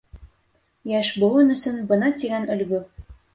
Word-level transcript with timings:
Йәш 0.91 1.11
быуын 1.23 1.57
өсөн 1.57 1.77
бына 1.93 2.11
тигән 2.23 2.49
өлгө! 2.57 2.81